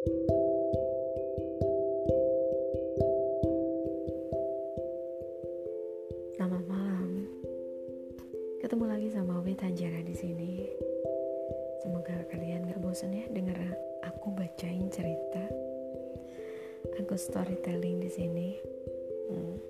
Selamat 0.00 0.16
malam. 6.64 7.28
Ketemu 8.64 8.84
lagi 8.88 9.12
sama 9.12 9.44
Wita 9.44 9.68
Jara 9.76 10.00
di 10.00 10.16
sini. 10.16 10.64
Semoga 11.84 12.16
kalian 12.32 12.72
gak 12.72 12.80
bosan 12.80 13.12
ya 13.12 13.28
denger 13.28 13.60
aku 14.08 14.32
bacain 14.32 14.88
cerita. 14.88 15.44
Aku 17.04 17.20
storytelling 17.20 18.00
di 18.00 18.08
sini. 18.08 18.56
Hmm. 19.28 19.52
Oke. 19.52 19.60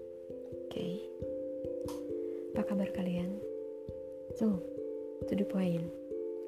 Okay. 0.71 0.95
Apa 2.55 2.71
kabar 2.71 2.87
kalian? 2.95 3.35
So, 4.39 4.63
to 5.27 5.35
the 5.35 5.43
point. 5.43 5.91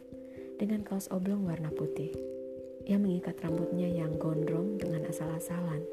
dengan 0.58 0.82
kaos 0.82 1.06
oblong 1.14 1.46
warna 1.46 1.70
putih. 1.70 2.10
Ia 2.82 2.98
mengikat 2.98 3.38
rambutnya 3.46 3.86
yang 3.86 4.10
gondrong 4.18 4.74
dengan 4.74 5.06
asal-asalan. 5.06 5.86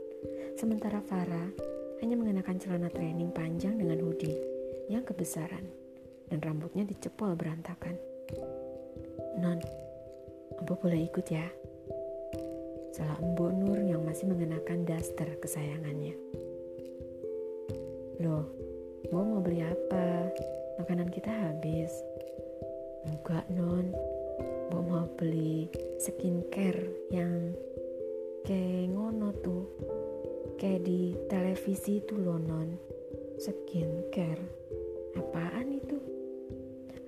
Sementara 0.58 0.98
Farah 0.98 1.54
hanya 2.02 2.18
mengenakan 2.18 2.58
celana 2.58 2.90
training 2.90 3.30
panjang 3.30 3.78
dengan 3.78 4.02
hoodie 4.02 4.42
yang 4.90 5.06
kebesaran 5.06 5.70
dan 6.34 6.42
rambutnya 6.42 6.82
dicepol 6.82 7.38
berantakan. 7.38 7.94
Non, 9.38 9.62
Ambo 10.58 10.82
boleh 10.82 11.06
ikut 11.06 11.30
ya? 11.30 11.46
Salah 12.94 13.18
Mbok 13.26 13.58
Nur 13.58 13.82
yang 13.82 14.06
masih 14.06 14.30
mengenakan 14.30 14.86
daster 14.86 15.26
kesayangannya. 15.42 16.14
Loh, 18.22 18.46
Mbok 19.10 19.24
mau 19.34 19.42
beli 19.42 19.66
apa? 19.66 20.30
Makanan 20.78 21.10
kita 21.10 21.34
habis. 21.34 21.90
Enggak, 23.10 23.50
Non. 23.50 23.90
Mbok 24.70 24.84
mau 24.86 25.10
beli 25.18 25.74
skincare 25.98 27.10
yang 27.10 27.58
kayak 28.46 28.94
ngono 28.94 29.34
tuh. 29.42 29.66
Kayak 30.62 30.86
di 30.86 31.18
televisi 31.26 31.98
itu 31.98 32.14
loh, 32.14 32.38
Non. 32.38 32.78
Skincare. 33.42 34.70
Apaan 35.18 35.82
itu? 35.82 35.98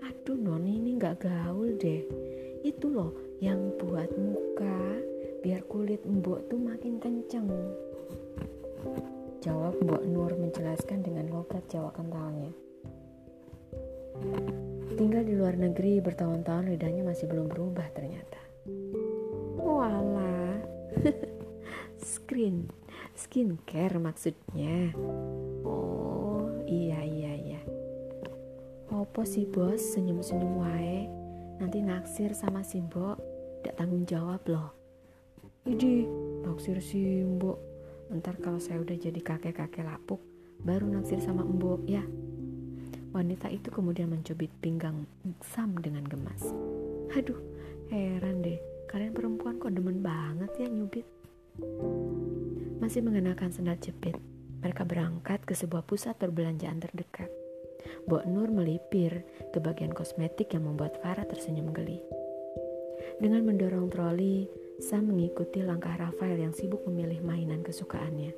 Aduh, 0.01 0.33
Non, 0.33 0.65
ini 0.65 0.97
nggak 0.97 1.29
gaul 1.29 1.77
deh. 1.77 2.01
Itu 2.65 2.89
loh 2.89 3.13
yang 3.37 3.69
buat 3.77 4.09
muka 4.17 5.13
biar 5.45 5.61
kulit 5.69 6.01
mbok 6.01 6.49
tuh 6.49 6.57
makin 6.57 6.97
kenceng. 6.97 7.45
Jawab 9.45 9.77
Mbok 9.77 10.01
Nur 10.09 10.33
menjelaskan 10.33 11.05
dengan 11.05 11.29
logat 11.29 11.61
Jawa 11.69 11.93
kentalnya. 11.93 12.49
Tinggal 14.97 15.21
di 15.21 15.37
luar 15.37 15.53
negeri 15.53 16.01
bertahun-tahun 16.01 16.73
lidahnya 16.73 17.05
masih 17.05 17.29
belum 17.29 17.45
berubah 17.53 17.85
ternyata. 17.93 18.41
Wala, 19.61 20.65
screen, 22.09 22.65
skincare 23.13 24.01
maksudnya. 24.01 24.97
Oh 25.61 26.49
iya 26.65 27.05
iya 27.05 27.33
iya. 27.37 27.61
Opo 28.89 29.21
sih 29.29 29.45
bos 29.45 29.93
senyum-senyum 29.93 30.57
wae 30.61 31.05
Nanti 31.57 31.81
naksir 31.81 32.37
sama 32.37 32.61
si 32.61 32.77
mbok 32.85 33.17
Tidak 33.65 33.73
tanggung 33.81 34.05
jawab 34.05 34.45
loh 34.45 34.84
Idi, 35.65 36.05
naksir 36.45 36.77
si 36.77 37.25
mbok. 37.25 37.57
Ntar 38.13 38.37
kalau 38.37 38.61
saya 38.61 38.85
udah 38.85 38.93
jadi 39.01 39.17
kakek-kakek 39.17 39.81
lapuk, 39.81 40.21
baru 40.61 40.85
naksir 40.85 41.17
sama 41.17 41.41
mbok 41.41 41.81
ya. 41.89 42.05
Wanita 43.09 43.49
itu 43.49 43.73
kemudian 43.73 44.13
mencubit 44.13 44.53
pinggang 44.61 45.09
Sam 45.41 45.73
dengan 45.81 46.05
gemas. 46.05 46.53
Aduh, 47.17 47.41
heran 47.89 48.45
deh. 48.45 48.61
Kalian 48.85 49.17
perempuan 49.17 49.57
kok 49.57 49.73
demen 49.73 50.05
banget 50.05 50.53
ya 50.61 50.69
nyubit. 50.69 51.09
Masih 52.77 53.01
mengenakan 53.01 53.49
sandal 53.49 53.81
jepit, 53.81 54.21
mereka 54.61 54.85
berangkat 54.85 55.41
ke 55.49 55.57
sebuah 55.57 55.81
pusat 55.89 56.13
perbelanjaan 56.21 56.77
terdekat. 56.77 57.33
Mbok 58.05 58.21
Nur 58.29 58.53
melipir 58.53 59.25
ke 59.49 59.57
bagian 59.57 59.97
kosmetik 59.97 60.53
yang 60.53 60.69
membuat 60.69 61.01
Farah 61.01 61.25
tersenyum 61.25 61.73
geli. 61.73 62.05
Dengan 63.17 63.49
mendorong 63.49 63.89
troli, 63.89 64.45
Sam 64.75 65.07
mengikuti 65.07 65.63
langkah 65.63 65.95
Rafael 65.95 66.35
yang 66.35 66.51
sibuk 66.51 66.83
memilih 66.83 67.23
mainan 67.23 67.63
kesukaannya. 67.63 68.35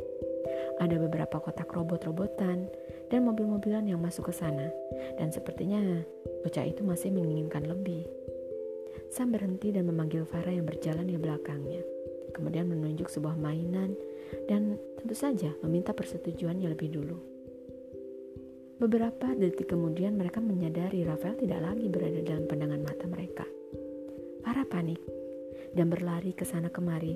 Ada 0.77 1.01
beberapa 1.01 1.41
kotak 1.41 1.73
robot-robotan 1.73 2.69
dan 3.09 3.19
mobil-mobilan 3.25 3.89
yang 3.89 3.97
masuk 3.97 4.29
ke 4.29 4.33
sana, 4.37 4.69
dan 5.17 5.33
sepertinya 5.33 5.81
bocah 6.45 6.61
itu 6.61 6.85
masih 6.85 7.09
menginginkan 7.09 7.65
lebih. 7.65 8.05
Sam 9.09 9.33
berhenti 9.33 9.73
dan 9.73 9.89
memanggil 9.89 10.29
Farah 10.29 10.53
yang 10.53 10.69
berjalan 10.69 11.09
di 11.09 11.17
belakangnya, 11.17 11.81
kemudian 12.37 12.69
menunjuk 12.69 13.09
sebuah 13.09 13.33
mainan 13.33 13.97
dan 14.45 14.77
tentu 15.01 15.17
saja 15.17 15.49
meminta 15.65 15.89
persetujuannya 15.89 16.69
lebih 16.69 16.93
dulu. 16.93 17.17
Beberapa 18.77 19.33
detik 19.33 19.73
kemudian 19.73 20.13
mereka 20.13 20.37
menyadari 20.37 21.01
Rafael 21.01 21.33
tidak 21.33 21.65
lagi 21.65 21.89
berada 21.89 22.21
dalam 22.21 22.45
pandangan 22.45 22.81
mata 22.85 23.05
mereka. 23.09 23.45
Farah 24.45 24.69
panik 24.69 25.16
dan 25.77 25.93
berlari 25.93 26.33
ke 26.33 26.41
sana 26.41 26.73
kemari, 26.73 27.13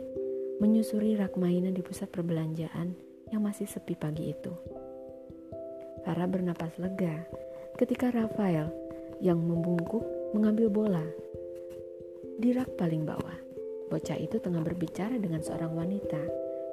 menyusuri 0.61 1.17
rak 1.17 1.33
mainan 1.33 1.73
di 1.73 1.81
pusat 1.81 2.13
perbelanjaan 2.13 2.93
yang 3.33 3.41
masih 3.41 3.65
sepi 3.65 3.97
pagi 3.97 4.29
itu. 4.29 4.53
Farah 6.05 6.29
bernapas 6.29 6.77
lega 6.77 7.25
ketika 7.81 8.13
Rafael 8.13 8.69
yang 9.17 9.41
membungkuk 9.41 10.05
mengambil 10.37 10.69
bola 10.69 11.05
di 12.37 12.53
rak 12.53 12.77
paling 12.77 13.01
bawah. 13.01 13.37
Bocah 13.89 14.15
itu 14.21 14.37
tengah 14.37 14.61
berbicara 14.61 15.17
dengan 15.17 15.41
seorang 15.41 15.73
wanita 15.73 16.21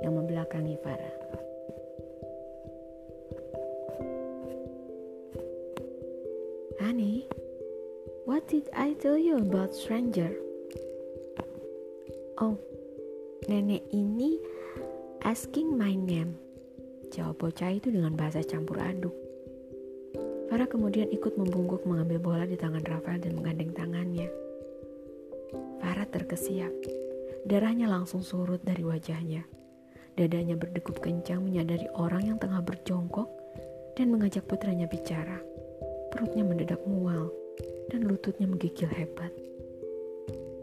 yang 0.05 0.13
membelakangi 0.15 0.77
Farah. 0.85 1.17
Honey, 6.79 7.27
what 8.23 8.47
did 8.47 8.71
I 8.71 8.95
tell 9.03 9.19
you 9.19 9.43
about 9.43 9.75
stranger? 9.75 10.48
Oh, 12.39 12.55
nenek 13.51 13.83
ini 13.91 14.39
asking 15.27 15.75
my 15.75 15.91
name. 15.91 16.39
Jawab 17.11 17.35
bocah 17.35 17.75
itu 17.75 17.91
dengan 17.91 18.15
bahasa 18.15 18.47
campur 18.47 18.79
aduk. 18.79 19.11
Farah 20.47 20.71
kemudian 20.71 21.11
ikut 21.11 21.35
membungkuk 21.35 21.83
mengambil 21.83 22.23
bola 22.23 22.47
di 22.47 22.55
tangan 22.55 22.87
Rafael 22.87 23.19
dan 23.19 23.35
menggandeng 23.35 23.75
tangannya. 23.75 24.31
Farah 25.83 26.07
terkesiap. 26.07 26.71
Darahnya 27.43 27.91
langsung 27.91 28.23
surut 28.23 28.63
dari 28.63 28.87
wajahnya. 28.87 29.43
Dadanya 30.15 30.55
berdegup 30.55 31.03
kencang 31.03 31.43
menyadari 31.43 31.91
orang 31.99 32.23
yang 32.23 32.39
tengah 32.39 32.63
berjongkok 32.63 33.27
dan 33.99 34.15
mengajak 34.15 34.47
putranya 34.47 34.87
bicara. 34.87 35.43
Perutnya 36.15 36.47
mendadak 36.47 36.87
mual 36.87 37.35
dan 37.91 38.07
lututnya 38.07 38.47
menggigil 38.47 38.87
hebat. 38.95 39.35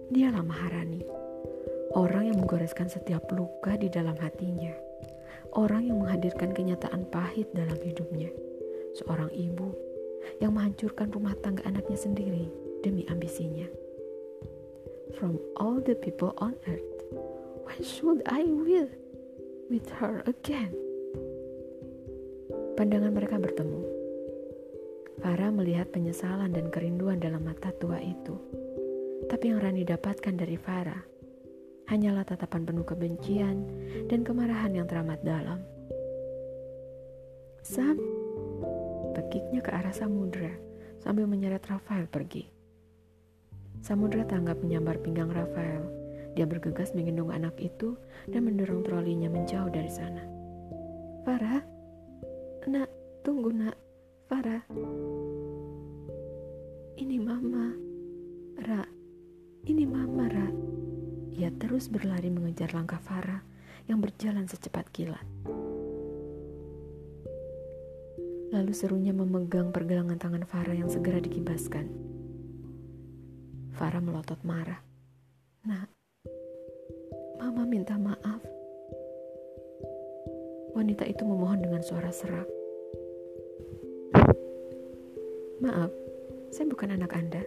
Dialah 0.07 0.45
Maharani 0.45 1.14
Orang 1.95 2.27
yang 2.27 2.43
menggoreskan 2.43 2.91
setiap 2.91 3.23
luka 3.31 3.79
di 3.79 3.87
dalam 3.87 4.19
hatinya. 4.19 4.75
Orang 5.55 5.87
yang 5.87 6.03
menghadirkan 6.03 6.51
kenyataan 6.51 7.07
pahit 7.07 7.47
dalam 7.55 7.79
hidupnya. 7.79 8.27
Seorang 8.99 9.31
ibu 9.31 9.71
yang 10.43 10.59
menghancurkan 10.59 11.07
rumah 11.15 11.31
tangga 11.39 11.63
anaknya 11.63 11.95
sendiri 11.95 12.51
demi 12.83 13.07
ambisinya. 13.07 13.63
From 15.15 15.39
all 15.55 15.79
the 15.79 15.95
people 15.95 16.35
on 16.35 16.59
earth, 16.67 16.83
why 17.63 17.79
should 17.79 18.19
I 18.27 18.43
will 18.43 18.91
with 19.71 19.87
her 20.03 20.19
again? 20.27 20.75
Pandangan 22.75 23.15
mereka 23.15 23.39
bertemu. 23.39 23.81
Farah 25.23 25.47
melihat 25.47 25.95
penyesalan 25.95 26.51
dan 26.51 26.67
kerinduan 26.75 27.23
dalam 27.23 27.47
mata 27.47 27.71
tua 27.79 28.03
itu. 28.03 28.35
Tapi 29.31 29.47
yang 29.47 29.63
Rani 29.63 29.87
dapatkan 29.87 30.35
dari 30.35 30.59
Farah 30.59 31.14
hanyalah 31.85 32.25
tatapan 32.25 32.65
penuh 32.65 32.85
kebencian 32.85 33.61
dan 34.09 34.25
kemarahan 34.25 34.73
yang 34.73 34.89
teramat 34.89 35.21
dalam. 35.21 35.61
Sam, 37.65 37.97
pekiknya 39.17 39.61
ke 39.61 39.73
arah 39.73 39.93
Samudra 39.93 40.53
sambil 41.01 41.29
menyeret 41.29 41.65
Rafael 41.65 42.09
pergi. 42.09 42.45
Samudra 43.85 44.25
tanggap 44.25 44.61
menyambar 44.61 44.97
pinggang 45.01 45.29
Rafael. 45.29 45.85
Dia 46.35 46.43
bergegas 46.43 46.91
menggendong 46.91 47.31
anak 47.31 47.55
itu 47.61 47.95
dan 48.27 48.43
mendorong 48.43 48.83
trolinya 48.83 49.31
menjauh 49.31 49.71
dari 49.71 49.87
sana. 49.87 50.25
Farah, 51.23 51.63
nak, 52.67 52.89
tunggu 53.23 53.53
nak, 53.53 53.77
Farah. 54.25 54.65
Ini 56.97 57.17
mama, 57.21 57.71
Ra. 58.67 58.83
Ini 59.63 59.83
mama, 59.87 60.25
Ra. 60.27 60.74
Ia 61.35 61.51
terus 61.51 61.91
berlari 61.91 62.31
mengejar 62.31 62.71
langkah 62.71 62.95
Farah 62.95 63.43
yang 63.91 63.99
berjalan 63.99 64.47
secepat 64.47 64.87
kilat. 64.95 65.27
Lalu 68.55 68.71
serunya 68.71 69.11
memegang 69.11 69.75
pergelangan 69.75 70.15
tangan 70.15 70.47
Farah 70.47 70.71
yang 70.71 70.87
segera 70.87 71.19
dikibaskan. 71.19 71.91
Farah 73.75 73.99
melotot 73.99 74.39
marah. 74.47 74.79
Nak, 75.67 75.91
Mama 77.35 77.67
minta 77.67 77.99
maaf. 77.99 78.39
Wanita 80.71 81.03
itu 81.03 81.27
memohon 81.27 81.59
dengan 81.59 81.83
suara 81.83 82.15
serak. 82.15 82.47
Maaf, 85.59 85.91
saya 86.55 86.63
bukan 86.71 86.95
anak 86.95 87.11
Anda. 87.11 87.43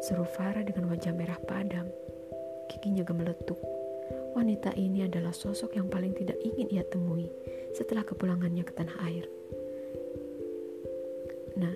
Seru 0.00 0.24
Farah 0.24 0.64
dengan 0.64 0.88
wajah 0.88 1.12
merah 1.12 1.36
padam 1.44 1.92
giginya 2.72 3.04
gemeletup. 3.04 3.60
Wanita 4.32 4.72
ini 4.80 5.04
adalah 5.04 5.36
sosok 5.36 5.76
yang 5.76 5.92
paling 5.92 6.16
tidak 6.16 6.40
ingin 6.40 6.72
ia 6.72 6.84
temui 6.88 7.28
setelah 7.76 8.00
kepulangannya 8.00 8.64
ke 8.64 8.72
tanah 8.72 8.96
air. 9.04 9.28
Nah, 11.60 11.74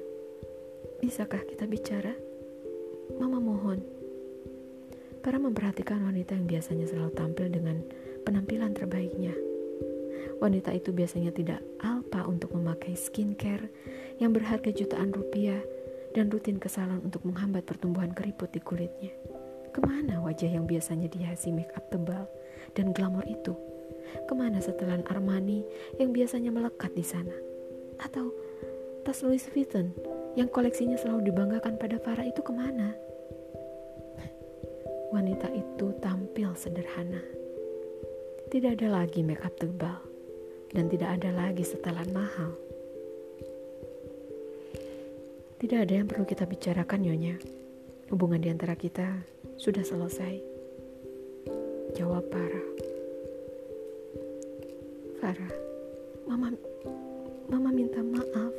bisakah 1.05 1.45
kita 1.45 1.69
bicara? 1.69 2.17
Mama 3.21 3.37
mohon. 3.39 3.85
Para 5.21 5.37
memperhatikan 5.37 6.01
wanita 6.01 6.33
yang 6.33 6.49
biasanya 6.49 6.89
selalu 6.89 7.13
tampil 7.13 7.53
dengan 7.53 7.85
penampilan 8.25 8.73
terbaiknya. 8.73 9.35
Wanita 10.41 10.73
itu 10.73 10.93
biasanya 10.93 11.33
tidak 11.33 11.61
alpa 11.81 12.25
untuk 12.29 12.53
memakai 12.57 12.97
skincare 12.97 13.69
yang 14.21 14.33
berharga 14.33 14.73
jutaan 14.73 15.13
rupiah 15.13 15.61
dan 16.17 16.33
rutin 16.33 16.57
kesalahan 16.57 17.05
untuk 17.05 17.25
menghambat 17.29 17.69
pertumbuhan 17.69 18.17
keriput 18.17 18.49
di 18.49 18.61
kulitnya. 18.65 19.13
Ke 19.77 19.85
mana 19.85 20.25
wajah 20.25 20.49
yang 20.49 20.65
biasanya 20.65 21.05
dihiasi 21.13 21.53
make 21.53 21.69
up 21.77 21.85
tebal 21.93 22.25
dan 22.73 22.97
glamor 22.97 23.29
itu? 23.29 23.53
Ke 24.25 24.33
mana 24.33 24.57
setelan 24.57 25.05
Armani 25.05 25.69
yang 26.01 26.17
biasanya 26.17 26.49
melekat 26.49 26.97
di 26.97 27.05
sana? 27.05 27.37
Atau 28.01 28.33
tas 29.05 29.21
Louis 29.21 29.45
Vuitton 29.53 29.93
yang 30.33 30.49
koleksinya 30.49 30.97
selalu 30.97 31.29
dibanggakan 31.29 31.77
pada 31.77 32.01
Farah 32.01 32.25
itu 32.25 32.41
ke 32.41 32.57
mana? 32.57 32.97
Wanita 35.13 35.53
itu 35.53 35.93
tampil 36.01 36.57
sederhana. 36.57 37.21
Tidak 38.49 38.81
ada 38.81 39.05
lagi 39.05 39.21
make 39.21 39.45
up 39.45 39.53
tebal 39.61 40.01
dan 40.73 40.89
tidak 40.89 41.21
ada 41.21 41.37
lagi 41.37 41.69
setelan 41.69 42.09
mahal. 42.17 42.57
Tidak 45.61 45.85
ada 45.85 45.93
yang 45.93 46.09
perlu 46.09 46.25
kita 46.25 46.49
bicarakan, 46.49 47.05
Nyonya. 47.05 47.66
Hubungan 48.07 48.39
di 48.39 48.49
antara 48.55 48.79
kita 48.79 49.27
sudah 49.59 49.83
selesai. 49.83 50.39
Jawab 51.99 52.23
Farah. 52.31 52.69
Farah, 55.19 55.55
Mama, 56.31 56.55
Mama 57.51 57.71
minta 57.75 57.99
maaf. 58.05 58.55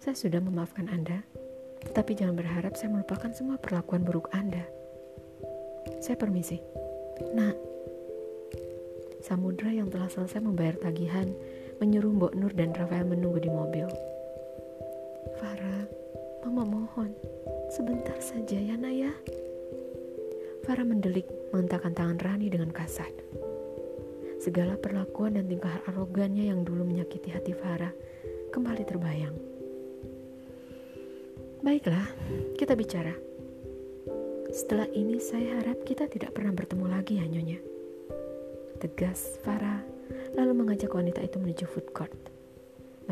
Saya 0.00 0.16
sudah 0.16 0.40
memaafkan 0.40 0.88
Anda, 0.88 1.20
tetapi 1.84 2.16
jangan 2.16 2.40
berharap 2.40 2.72
saya 2.72 2.88
melupakan 2.88 3.28
semua 3.36 3.60
perlakuan 3.60 4.00
buruk 4.00 4.32
Anda. 4.32 4.64
Saya 6.00 6.16
permisi. 6.16 6.62
Nak, 7.36 7.56
Samudra 9.18 9.68
yang 9.68 9.92
telah 9.92 10.08
selesai 10.08 10.40
membayar 10.40 10.78
tagihan 10.80 11.28
menyuruh 11.82 12.16
Mbok 12.16 12.32
Nur 12.32 12.54
dan 12.54 12.72
Rafael 12.72 13.04
menunggu 13.04 13.44
di 13.44 13.50
mobil. 13.52 13.84
Farah, 15.36 15.84
Mama 16.46 16.64
mohon, 16.64 17.12
Sebentar 17.68 18.16
saja 18.24 18.56
ya 18.56 18.80
Naya. 18.80 19.12
Farah 20.64 20.88
mendelik 20.88 21.28
mengentakkan 21.52 21.92
tangan 21.92 22.16
Rani 22.16 22.48
dengan 22.48 22.72
kasar. 22.72 23.12
Segala 24.40 24.80
perlakuan 24.80 25.36
dan 25.36 25.52
tingkah 25.52 25.84
arogannya 25.84 26.48
yang 26.48 26.64
dulu 26.64 26.88
menyakiti 26.88 27.28
hati 27.28 27.52
Farah 27.52 27.92
kembali 28.56 28.82
terbayang. 28.88 29.36
Baiklah, 31.60 32.08
kita 32.56 32.72
bicara. 32.72 33.12
Setelah 34.48 34.88
ini 34.96 35.20
saya 35.20 35.60
harap 35.60 35.84
kita 35.84 36.08
tidak 36.08 36.32
pernah 36.32 36.56
bertemu 36.56 36.88
lagi 36.88 37.20
ya 37.20 37.28
Nyonya. 37.28 37.60
Tegas 38.80 39.36
Farah 39.44 39.84
lalu 40.32 40.56
mengajak 40.56 40.88
wanita 40.88 41.20
itu 41.20 41.36
menuju 41.36 41.68
food 41.68 41.92
court. 41.92 42.16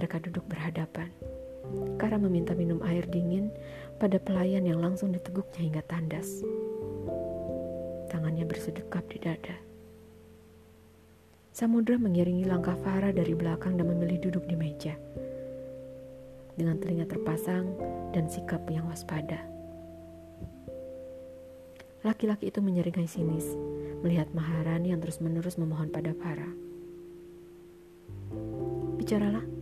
Mereka 0.01 0.25
duduk 0.25 0.49
berhadapan. 0.49 1.13
Kara 1.97 2.21
meminta 2.21 2.53
minum 2.53 2.79
air 2.85 3.09
dingin 3.09 3.49
pada 3.97 4.21
pelayan 4.21 4.69
yang 4.69 4.79
langsung 4.79 5.11
diteguknya 5.11 5.61
hingga 5.65 5.83
tandas. 5.89 6.45
Tangannya 8.13 8.45
bersedekap 8.45 9.05
di 9.09 9.19
dada. 9.19 9.57
Samudra 11.57 11.97
mengiringi 11.97 12.45
langkah 12.45 12.77
Farah 12.85 13.17
dari 13.17 13.33
belakang 13.33 13.81
dan 13.81 13.89
memilih 13.89 14.29
duduk 14.29 14.45
di 14.45 14.55
meja. 14.61 14.93
Dengan 16.53 16.77
telinga 16.77 17.09
terpasang 17.09 17.65
dan 18.13 18.29
sikap 18.29 18.61
yang 18.69 18.85
waspada. 18.93 19.41
Laki-laki 22.05 22.53
itu 22.53 22.61
menyeringai 22.61 23.09
sinis 23.09 23.57
melihat 24.05 24.29
Maharani 24.37 24.93
yang 24.93 25.01
terus-menerus 25.01 25.57
memohon 25.57 25.89
pada 25.89 26.13
Farah. 26.15 26.53
Bicaralah. 29.01 29.56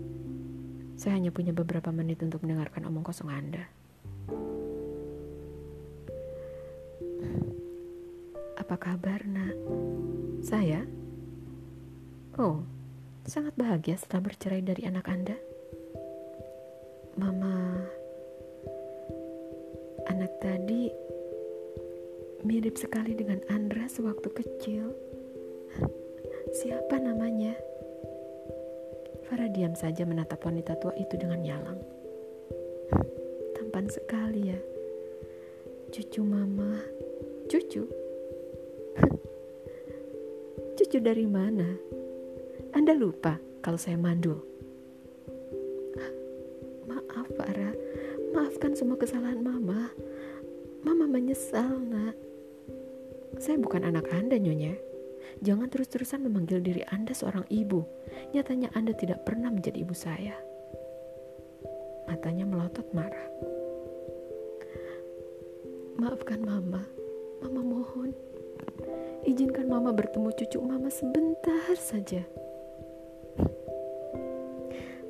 Saya 1.04 1.20
hanya 1.20 1.28
punya 1.28 1.52
beberapa 1.52 1.92
menit 1.92 2.24
untuk 2.24 2.40
mendengarkan 2.40 2.88
omong 2.88 3.04
kosong 3.04 3.28
Anda. 3.28 3.60
Apa 8.56 8.72
kabar, 8.80 9.20
nak? 9.28 9.52
Saya? 10.40 10.80
Oh, 12.40 12.64
sangat 13.28 13.52
bahagia 13.52 14.00
setelah 14.00 14.32
bercerai 14.32 14.64
dari 14.64 14.88
anak 14.88 15.04
Anda. 15.04 15.36
Mama, 17.20 17.84
anak 20.08 20.32
tadi 20.40 20.88
mirip 22.48 22.80
sekali 22.80 23.12
dengan 23.12 23.44
Andra 23.52 23.92
sewaktu 23.92 24.32
kecil. 24.32 24.96
Siapa 26.56 26.96
namanya? 26.96 27.73
Farah 29.34 29.50
diam 29.50 29.74
saja 29.74 30.06
menatap 30.06 30.46
wanita 30.46 30.78
tua 30.78 30.94
itu 30.94 31.18
dengan 31.18 31.42
nyalang. 31.42 31.82
Tampan 33.58 33.90
sekali 33.90 34.46
ya. 34.46 34.60
Cucu 35.90 36.22
mama. 36.22 36.78
Cucu? 37.50 37.82
Cucu 40.78 40.98
dari 41.02 41.26
mana? 41.26 41.66
Anda 42.78 42.94
lupa 42.94 43.42
kalau 43.58 43.74
saya 43.74 43.98
mandul. 43.98 44.38
Maaf, 46.86 47.26
Farah. 47.34 47.74
Maafkan 48.30 48.78
semua 48.78 48.94
kesalahan 48.94 49.42
Mama. 49.42 49.90
Mama 50.86 51.10
menyesal, 51.10 51.82
nak. 51.82 52.14
Saya 53.42 53.58
bukan 53.58 53.82
anak 53.82 54.06
Anda, 54.14 54.38
Nyonya. 54.38 54.93
Jangan 55.42 55.68
terus-terusan 55.68 56.24
memanggil 56.24 56.62
diri 56.62 56.82
Anda 56.88 57.12
seorang 57.12 57.44
ibu. 57.50 57.84
Nyatanya 58.32 58.72
Anda 58.72 58.94
tidak 58.94 59.26
pernah 59.26 59.50
menjadi 59.50 59.82
ibu 59.82 59.94
saya. 59.96 60.34
Matanya 62.06 62.44
melotot 62.44 62.86
marah. 62.92 63.28
Maafkan 65.98 66.44
Mama. 66.44 66.84
Mama 67.40 67.60
mohon. 67.60 68.10
Izinkan 69.24 69.68
Mama 69.68 69.92
bertemu 69.96 70.28
cucu 70.36 70.58
Mama 70.60 70.92
sebentar 70.92 71.72
saja. 71.80 72.22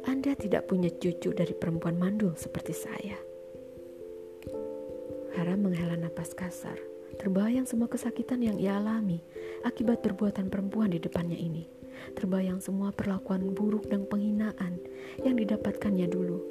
Anda 0.04 0.36
tidak 0.36 0.68
punya 0.68 0.92
cucu 0.92 1.32
dari 1.32 1.56
perempuan 1.56 1.96
mandul 1.96 2.36
seperti 2.36 2.76
saya. 2.76 3.16
Hara 5.34 5.58
menghela 5.58 5.98
napas 5.98 6.30
kasar, 6.36 6.78
terbayang 7.18 7.66
semua 7.66 7.90
kesakitan 7.90 8.38
yang 8.38 8.56
ia 8.60 8.78
alami 8.78 9.18
akibat 9.64 10.04
perbuatan 10.04 10.52
perempuan 10.52 10.92
di 10.92 11.00
depannya 11.00 11.34
ini. 11.40 11.64
Terbayang 12.14 12.60
semua 12.60 12.92
perlakuan 12.92 13.56
buruk 13.56 13.88
dan 13.88 14.04
penghinaan 14.04 14.76
yang 15.24 15.34
didapatkannya 15.40 16.06
dulu. 16.06 16.44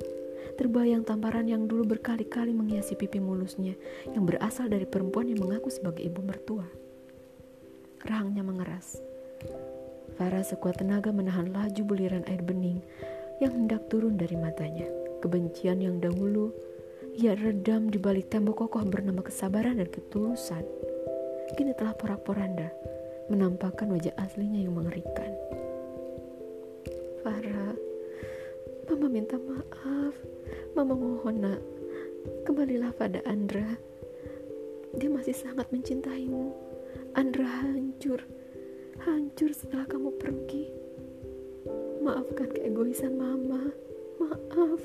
Terbayang 0.53 1.01
tamparan 1.01 1.49
yang 1.49 1.65
dulu 1.65 1.97
berkali-kali 1.97 2.53
menghiasi 2.53 2.93
pipi 2.93 3.17
mulusnya 3.17 3.73
yang 4.13 4.25
berasal 4.25 4.69
dari 4.69 4.85
perempuan 4.85 5.29
yang 5.29 5.41
mengaku 5.41 5.69
sebagai 5.73 6.05
ibu 6.05 6.21
mertua. 6.21 6.65
rahangnya 8.03 8.43
mengeras. 8.43 8.99
Farah 10.19 10.43
sekuat 10.43 10.83
tenaga 10.83 11.15
menahan 11.15 11.55
laju 11.55 11.81
buliran 11.87 12.27
air 12.27 12.43
bening 12.43 12.83
yang 13.39 13.55
hendak 13.55 13.87
turun 13.87 14.19
dari 14.19 14.35
matanya. 14.35 14.85
Kebencian 15.23 15.79
yang 15.79 16.03
dahulu 16.03 16.51
ia 17.15 17.31
redam 17.37 17.87
di 17.87 18.01
balik 18.01 18.27
tembok 18.27 18.67
kokoh 18.67 18.83
bernama 18.83 19.23
kesabaran 19.23 19.79
dan 19.79 19.87
ketulusan. 19.87 20.67
Kini 21.55 21.71
telah 21.77 21.95
porak-poranda, 21.95 22.73
menampakkan 23.27 23.91
wajah 23.91 24.15
aslinya 24.19 24.63
yang 24.63 24.75
mengerikan. 24.75 25.31
Farah, 27.23 27.75
Mama 28.89 29.07
minta 29.07 29.39
maaf. 29.39 30.15
Mama 30.75 30.93
mohon 30.97 31.39
nak, 31.39 31.61
kembalilah 32.43 32.91
pada 32.91 33.23
Andra. 33.23 33.79
Dia 34.95 35.07
masih 35.07 35.33
sangat 35.33 35.71
mencintaimu. 35.71 36.51
Andra 37.15 37.45
hancur 37.45 38.21
hancur 39.03 39.51
setelah 39.51 39.83
kamu 39.89 40.09
pergi. 40.15 40.69
Maafkan 42.03 42.51
keegoisan 42.51 43.19
mama. 43.19 43.71
Maaf. 44.19 44.81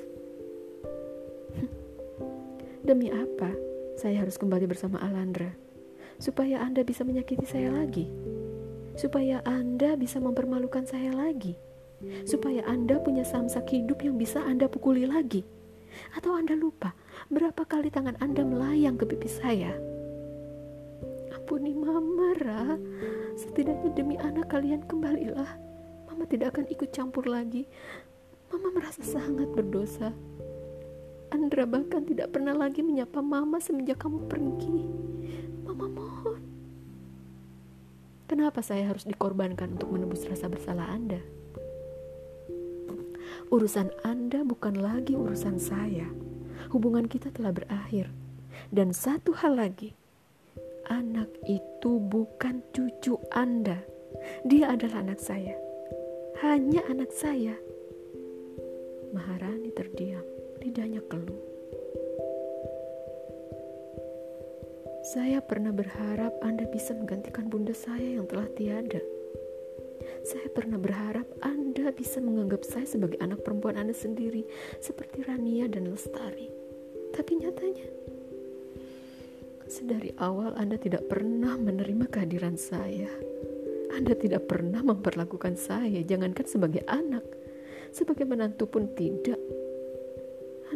Demi 2.86 3.12
apa 3.14 3.52
saya 3.98 4.22
harus 4.22 4.38
kembali 4.38 4.66
bersama 4.66 4.98
Alandra? 5.02 5.54
Supaya 6.18 6.62
Anda 6.66 6.82
bisa 6.82 7.06
menyakiti 7.06 7.46
saya 7.46 7.70
lagi. 7.70 8.10
Supaya 8.98 9.38
Anda 9.46 9.94
bisa 9.94 10.18
mempermalukan 10.18 10.82
saya 10.82 11.14
lagi. 11.14 11.54
Supaya 12.26 12.66
Anda 12.66 12.98
punya 12.98 13.22
samsak 13.22 13.70
hidup 13.70 14.02
yang 14.02 14.18
bisa 14.18 14.42
Anda 14.42 14.66
pukuli 14.66 15.06
lagi. 15.06 15.46
Atau 16.18 16.34
Anda 16.34 16.58
lupa 16.58 16.98
berapa 17.30 17.62
kali 17.62 17.94
tangan 17.94 18.18
Anda 18.18 18.42
melayang 18.42 18.98
ke 18.98 19.06
pipi 19.06 19.30
saya? 19.30 19.70
Ampuni 21.30 21.78
Mama, 21.78 22.34
Ra. 22.42 22.74
Setidaknya 23.38 23.94
demi 23.94 24.18
anak 24.18 24.50
kalian 24.50 24.82
kembalilah. 24.90 25.56
Mama 26.10 26.26
tidak 26.26 26.58
akan 26.58 26.66
ikut 26.66 26.90
campur 26.90 27.24
lagi. 27.30 27.70
Mama 28.50 28.82
merasa 28.82 29.06
sangat 29.06 29.46
berdosa. 29.54 30.10
Andra 31.30 31.70
bahkan 31.70 32.02
tidak 32.02 32.34
pernah 32.34 32.56
lagi 32.56 32.82
menyapa 32.82 33.22
Mama 33.22 33.62
semenjak 33.62 34.02
kamu 34.02 34.26
pergi. 34.26 34.78
Mama. 35.62 35.87
Kenapa 38.28 38.60
saya 38.60 38.92
harus 38.92 39.08
dikorbankan 39.08 39.80
untuk 39.80 39.88
menebus 39.88 40.28
rasa 40.28 40.52
bersalah 40.52 40.84
Anda? 40.92 41.24
Urusan 43.48 43.88
Anda 44.04 44.44
bukan 44.44 44.76
lagi 44.76 45.16
urusan 45.16 45.56
saya. 45.56 46.04
Hubungan 46.68 47.08
kita 47.08 47.32
telah 47.32 47.56
berakhir. 47.56 48.12
Dan 48.68 48.92
satu 48.92 49.32
hal 49.32 49.56
lagi, 49.56 49.96
anak 50.92 51.32
itu 51.48 51.96
bukan 51.96 52.60
cucu 52.76 53.16
Anda. 53.32 53.80
Dia 54.44 54.76
adalah 54.76 55.08
anak 55.08 55.24
saya. 55.24 55.56
Hanya 56.44 56.84
anak 56.92 57.08
saya. 57.16 57.56
Maharani 59.16 59.72
terdiam, 59.72 60.24
lidahnya 60.60 61.00
keluh. 61.08 61.47
Saya 65.08 65.40
pernah 65.40 65.72
berharap 65.72 66.36
Anda 66.44 66.68
bisa 66.68 66.92
menggantikan 66.92 67.48
bunda 67.48 67.72
saya 67.72 68.20
yang 68.20 68.28
telah 68.28 68.44
tiada. 68.52 69.00
Saya 70.20 70.52
pernah 70.52 70.76
berharap 70.76 71.24
Anda 71.40 71.96
bisa 71.96 72.20
menganggap 72.20 72.60
saya 72.60 72.84
sebagai 72.84 73.16
anak 73.24 73.40
perempuan 73.40 73.80
Anda 73.80 73.96
sendiri, 73.96 74.44
seperti 74.84 75.24
Rania 75.24 75.64
dan 75.64 75.88
Lestari. 75.88 76.52
Tapi 77.16 77.40
nyatanya, 77.40 77.88
Sedari 79.64 80.12
awal 80.20 80.52
Anda 80.60 80.76
tidak 80.76 81.08
pernah 81.08 81.56
menerima 81.56 82.12
kehadiran 82.12 82.60
saya. 82.60 83.08
Anda 83.96 84.12
tidak 84.12 84.44
pernah 84.44 84.84
memperlakukan 84.84 85.56
saya, 85.56 86.04
jangankan 86.04 86.44
sebagai 86.44 86.84
anak, 86.84 87.24
sebagai 87.96 88.28
menantu 88.28 88.68
pun 88.68 88.92
tidak. 88.92 89.40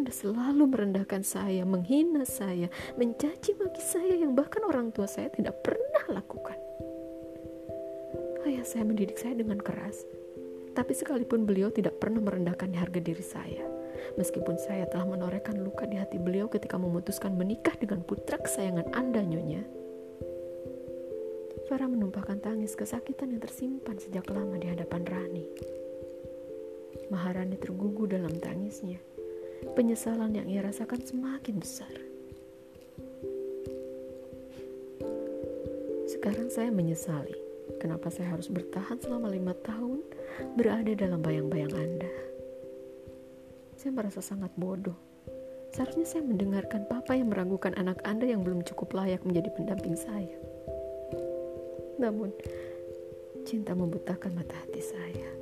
Anda 0.02 0.18
selalu 0.18 0.66
merendahkan 0.66 1.22
saya, 1.22 1.62
menghina 1.62 2.26
saya, 2.26 2.66
mencaci 2.98 3.54
maki 3.54 3.78
saya 3.78 4.18
yang 4.18 4.34
bahkan 4.34 4.58
orang 4.66 4.90
tua 4.90 5.06
saya 5.06 5.30
tidak 5.30 5.62
pernah 5.62 6.18
lakukan. 6.18 6.58
Ayah 8.42 8.66
saya 8.66 8.82
mendidik 8.82 9.14
saya 9.14 9.38
dengan 9.38 9.62
keras, 9.62 10.02
tapi 10.74 10.90
sekalipun 10.98 11.46
beliau 11.46 11.70
tidak 11.70 12.02
pernah 12.02 12.18
merendahkan 12.18 12.74
harga 12.74 12.98
diri 12.98 13.22
saya. 13.22 13.62
Meskipun 14.18 14.58
saya 14.58 14.90
telah 14.90 15.06
menorehkan 15.06 15.62
luka 15.62 15.86
di 15.86 15.94
hati 15.94 16.18
beliau 16.18 16.50
ketika 16.50 16.74
memutuskan 16.82 17.38
menikah 17.38 17.78
dengan 17.78 18.02
putra 18.02 18.42
kesayangan 18.42 18.90
Anda, 18.98 19.22
Nyonya. 19.22 19.62
Farah 21.70 21.86
menumpahkan 21.86 22.42
tangis 22.42 22.74
kesakitan 22.74 23.30
yang 23.30 23.38
tersimpan 23.38 24.02
sejak 24.02 24.26
lama 24.34 24.58
di 24.58 24.66
hadapan 24.66 25.06
Rani. 25.06 25.46
Maharani 27.06 27.54
tergugu 27.54 28.10
dalam 28.10 28.34
tangisnya. 28.42 29.11
Penyesalan 29.70 30.34
yang 30.34 30.50
ia 30.50 30.66
rasakan 30.66 30.98
semakin 31.06 31.62
besar. 31.62 31.94
Sekarang 36.10 36.50
saya 36.50 36.74
menyesali 36.74 37.38
kenapa 37.78 38.10
saya 38.10 38.34
harus 38.34 38.50
bertahan 38.50 38.98
selama 38.98 39.30
lima 39.30 39.54
tahun 39.62 40.02
berada 40.58 40.90
dalam 40.98 41.22
bayang-bayang 41.22 41.70
Anda. 41.70 42.12
Saya 43.78 43.94
merasa 43.94 44.18
sangat 44.18 44.50
bodoh. 44.58 44.98
Seharusnya 45.70 46.04
saya 46.04 46.22
mendengarkan 46.26 46.90
papa 46.90 47.14
yang 47.14 47.30
meragukan 47.30 47.72
anak 47.78 48.02
Anda 48.02 48.26
yang 48.28 48.42
belum 48.42 48.66
cukup 48.66 48.92
layak 48.98 49.22
menjadi 49.22 49.54
pendamping 49.54 49.94
saya. 49.94 50.36
Namun, 52.02 52.34
cinta 53.46 53.72
membutakan 53.72 54.36
mata 54.36 54.54
hati 54.58 54.82
saya. 54.82 55.41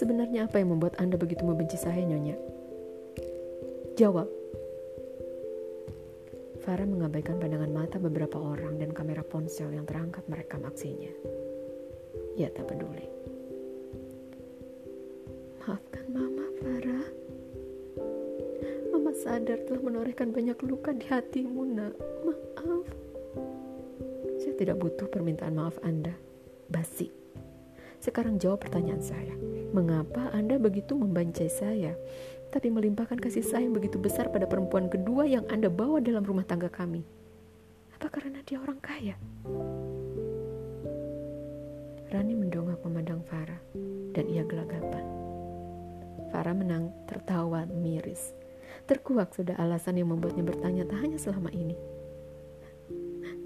Sebenarnya 0.00 0.48
apa 0.48 0.56
yang 0.56 0.72
membuat 0.72 0.96
Anda 0.96 1.20
begitu 1.20 1.44
membenci 1.44 1.76
saya, 1.76 2.00
Nyonya? 2.00 2.32
Jawab. 4.00 4.32
Farah 6.64 6.88
mengabaikan 6.88 7.36
pandangan 7.36 7.68
mata 7.68 8.00
beberapa 8.00 8.40
orang 8.40 8.80
dan 8.80 8.96
kamera 8.96 9.20
ponsel 9.20 9.68
yang 9.76 9.84
terangkat 9.84 10.24
merekam 10.24 10.64
aksinya. 10.64 11.12
Ia 12.32 12.48
tak 12.48 12.72
peduli. 12.72 13.04
Maafkan 15.68 16.06
Mama, 16.08 16.48
Farah. 16.64 17.06
Mama 18.96 19.12
sadar 19.12 19.60
telah 19.68 19.84
menorehkan 19.84 20.32
banyak 20.32 20.56
luka 20.64 20.96
di 20.96 21.04
hatimu, 21.12 21.76
nak. 21.76 21.92
Maaf. 22.24 22.88
Saya 24.40 24.56
tidak 24.56 24.80
butuh 24.80 25.12
permintaan 25.12 25.60
maaf 25.60 25.76
Anda. 25.84 26.16
Basi. 26.72 27.12
Sekarang 28.00 28.40
jawab 28.40 28.64
pertanyaan 28.64 29.04
saya. 29.04 29.49
Mengapa 29.70 30.34
Anda 30.34 30.58
begitu 30.58 30.98
membancai 30.98 31.46
saya, 31.46 31.94
tapi 32.50 32.74
melimpahkan 32.74 33.22
kasih 33.22 33.46
sayang 33.46 33.70
begitu 33.70 34.02
besar 34.02 34.26
pada 34.34 34.42
perempuan 34.50 34.90
kedua 34.90 35.22
yang 35.30 35.46
Anda 35.46 35.70
bawa 35.70 36.02
dalam 36.02 36.26
rumah 36.26 36.42
tangga 36.42 36.66
kami? 36.66 37.06
Apa 37.94 38.10
karena 38.10 38.42
dia 38.42 38.58
orang 38.58 38.82
kaya? 38.82 39.14
Rani 42.10 42.34
mendongak 42.34 42.82
memandang 42.82 43.22
Farah, 43.22 43.62
dan 44.10 44.26
ia 44.26 44.42
gelagapan. 44.42 45.06
Farah 46.34 46.56
menang 46.58 46.90
tertawa 47.06 47.62
miris. 47.70 48.34
Terkuak 48.90 49.38
sudah 49.38 49.54
alasan 49.54 50.02
yang 50.02 50.10
membuatnya 50.10 50.42
bertanya 50.42 50.82
tak 50.82 50.98
hanya 51.06 51.18
selama 51.22 51.54
ini. 51.54 51.78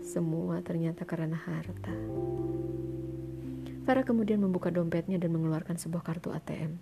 Semua 0.01 0.65
ternyata 0.65 1.05
karena 1.05 1.37
harta. 1.37 1.93
Farah 3.85 4.01
kemudian 4.01 4.41
membuka 4.41 4.73
dompetnya 4.73 5.21
dan 5.21 5.37
mengeluarkan 5.37 5.77
sebuah 5.77 6.01
kartu 6.01 6.33
ATM. 6.33 6.81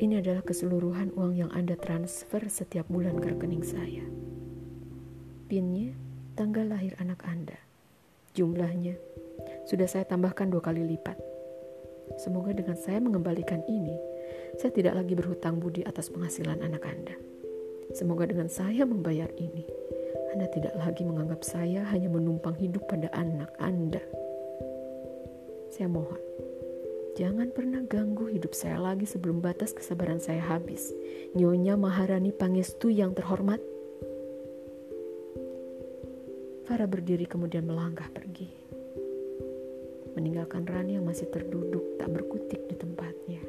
Ini 0.00 0.18
adalah 0.18 0.42
keseluruhan 0.42 1.14
uang 1.14 1.38
yang 1.38 1.50
Anda 1.54 1.78
transfer 1.78 2.42
setiap 2.50 2.90
bulan 2.90 3.22
ke 3.22 3.30
rekening 3.30 3.62
saya. 3.62 4.02
Pinnya, 5.46 5.94
tanggal 6.34 6.66
lahir 6.66 6.98
anak 6.98 7.22
Anda. 7.22 7.54
Jumlahnya 8.34 8.98
sudah 9.70 9.86
saya 9.86 10.02
tambahkan 10.02 10.50
dua 10.50 10.64
kali 10.64 10.82
lipat. 10.82 11.14
Semoga 12.18 12.50
dengan 12.50 12.74
saya 12.74 12.98
mengembalikan 12.98 13.62
ini, 13.70 13.94
saya 14.58 14.74
tidak 14.74 14.98
lagi 14.98 15.14
berhutang 15.14 15.62
budi 15.62 15.86
atas 15.86 16.10
penghasilan 16.10 16.58
anak 16.66 16.82
Anda. 16.82 17.14
Semoga 17.94 18.26
dengan 18.26 18.50
saya 18.50 18.82
membayar 18.82 19.30
ini, 19.38 19.62
Anda 20.30 20.46
tidak 20.50 20.74
lagi 20.78 21.02
menganggap 21.02 21.42
saya 21.42 21.82
hanya 21.90 22.06
menumpang 22.06 22.54
hidup 22.54 22.86
pada 22.86 23.10
anak 23.10 23.50
Anda. 23.58 23.98
Saya 25.74 25.90
mohon, 25.90 26.22
jangan 27.18 27.50
pernah 27.50 27.82
ganggu 27.82 28.30
hidup 28.30 28.54
saya 28.54 28.78
lagi 28.78 29.06
sebelum 29.10 29.42
batas 29.42 29.74
kesabaran 29.74 30.22
saya 30.22 30.42
habis. 30.42 30.94
Nyonya 31.34 31.74
Maharani 31.74 32.30
Pangestu 32.30 32.94
yang 32.94 33.14
terhormat. 33.14 33.58
Farah 36.70 36.86
berdiri 36.86 37.26
kemudian 37.26 37.66
melangkah 37.66 38.06
pergi 38.14 38.60
meninggalkan 40.14 40.66
Rani 40.66 40.98
yang 40.98 41.06
masih 41.06 41.30
terduduk 41.30 41.96
tak 41.98 42.10
berkutik 42.10 42.60
di 42.66 42.74
tempatnya. 42.74 43.42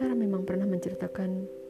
Farah 0.00 0.16
memang 0.16 0.48
pernah 0.48 0.64
menceritakan 0.64 1.61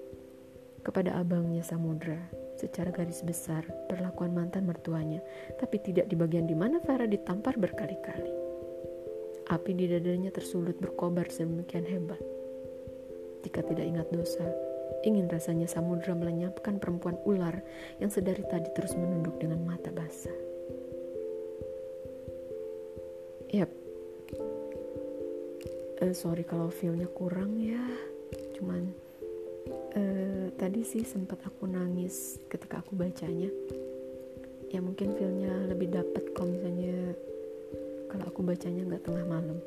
kepada 0.83 1.15
abangnya 1.19 1.63
Samudra 1.63 2.19
secara 2.59 2.95
garis 2.95 3.25
besar 3.27 3.67
perlakuan 3.91 4.31
mantan 4.37 4.69
mertuanya, 4.69 5.19
tapi 5.59 5.83
tidak 5.83 6.07
di 6.07 6.15
bagian 6.15 6.47
di 6.47 6.55
mana 6.55 6.79
Farah 6.79 7.09
ditampar 7.09 7.59
berkali-kali. 7.59 8.31
Api 9.51 9.71
di 9.75 9.91
dadanya 9.91 10.31
tersulut 10.31 10.79
berkobar 10.79 11.27
sedemikian 11.27 11.83
hebat. 11.83 12.23
Jika 13.43 13.67
tidak 13.67 13.83
ingat 13.83 14.07
dosa, 14.15 14.47
ingin 15.03 15.27
rasanya 15.27 15.67
Samudra 15.67 16.15
melenyapkan 16.15 16.79
perempuan 16.79 17.19
ular 17.27 17.59
yang 17.99 18.11
sedari 18.11 18.47
tadi 18.47 18.71
terus 18.79 18.95
menunduk 18.95 19.43
dengan 19.43 19.67
mata 19.67 19.91
basah. 19.91 20.39
Yap, 23.53 23.69
uh, 26.01 26.15
sorry 26.17 26.47
kalau 26.47 26.73
feelnya 26.73 27.11
kurang 27.11 27.61
ya, 27.61 27.83
cuman 28.57 28.95
uh, 29.97 30.47
tadi 30.57 30.81
sih 30.85 31.05
sempat 31.05 31.41
aku 31.45 31.69
nangis 31.69 32.41
ketika 32.49 32.81
aku 32.81 32.97
bacanya. 32.97 33.49
Ya 34.73 34.81
mungkin 34.81 35.13
feelnya 35.17 35.69
lebih 35.69 35.93
dapat 35.93 36.33
kalau 36.33 36.49
misalnya 36.49 37.13
kalau 38.09 38.25
aku 38.29 38.41
bacanya 38.41 38.83
nggak 38.89 39.05
tengah 39.05 39.27
malam. 39.29 39.59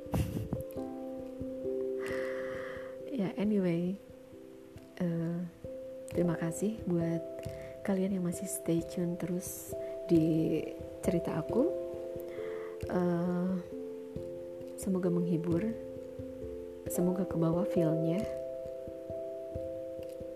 Ya 3.16 3.32
anyway 3.40 3.96
uh, 5.00 5.40
terima 6.12 6.36
kasih 6.36 6.84
buat 6.84 7.24
kalian 7.88 8.20
yang 8.20 8.28
masih 8.28 8.44
stay 8.44 8.84
tune 8.84 9.16
terus 9.16 9.72
di 10.12 10.60
cerita 11.00 11.40
aku. 11.40 11.64
Uh, 12.92 13.56
semoga 14.76 15.08
menghibur. 15.08 15.64
Semoga 16.92 17.24
ke 17.24 17.40
bawah 17.40 17.64
feelnya 17.64 18.20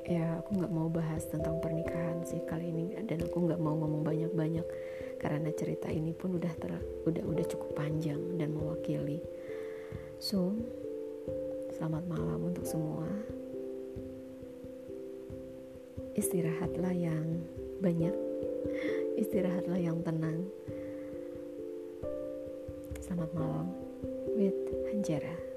ya 0.10 0.42
aku 0.42 0.58
nggak 0.58 0.74
mau 0.74 0.89
bahas 0.89 1.22
tentang 1.30 1.62
pernikahan 1.62 2.25
sih 2.25 2.42
kali 2.50 2.74
ini 2.74 2.98
dan 3.06 3.22
aku 3.22 3.46
nggak 3.46 3.62
mau 3.62 3.78
ngomong 3.78 4.01
banyak-banyak 4.01 4.66
karena 5.22 5.54
cerita 5.54 5.86
ini 5.94 6.18
pun 6.18 6.34
udah 6.34 6.50
ter, 6.58 6.74
udah 7.06 7.24
udah 7.30 7.46
cukup 7.46 7.78
panjang 7.78 8.18
dan 8.42 8.50
mewakili. 8.50 9.22
So 10.18 10.58
selamat 11.78 12.10
malam 12.10 12.50
untuk 12.50 12.66
semua. 12.66 13.06
Istirahatlah 16.18 16.96
yang 16.98 17.46
banyak 17.78 18.16
istirahatlah 19.22 19.78
yang 19.78 20.01
tenang. 20.01 20.42
Selamat 22.98 23.30
malam 23.38 23.70
with 24.34 24.58
Hanjara 24.89 25.49